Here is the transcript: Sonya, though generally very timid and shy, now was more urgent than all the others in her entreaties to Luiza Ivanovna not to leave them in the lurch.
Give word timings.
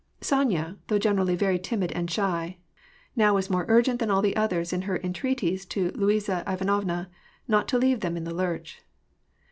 Sonya, 0.19 0.77
though 0.87 0.97
generally 0.97 1.35
very 1.35 1.59
timid 1.59 1.91
and 1.91 2.09
shy, 2.09 2.57
now 3.15 3.35
was 3.35 3.51
more 3.51 3.65
urgent 3.67 3.99
than 3.99 4.09
all 4.09 4.23
the 4.23 4.35
others 4.35 4.73
in 4.73 4.81
her 4.89 4.97
entreaties 5.03 5.63
to 5.63 5.91
Luiza 5.91 6.43
Ivanovna 6.51 7.07
not 7.47 7.67
to 7.67 7.77
leave 7.77 7.99
them 7.99 8.17
in 8.17 8.23
the 8.23 8.33
lurch. 8.33 8.81